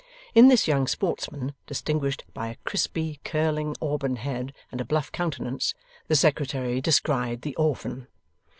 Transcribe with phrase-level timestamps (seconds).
[0.33, 5.75] In this young sportsman, distinguished by a crisply curling auburn head and a bluff countenance,
[6.07, 8.07] the Secretary descried the orphan.